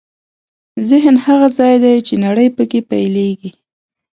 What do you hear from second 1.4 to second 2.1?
ځای دی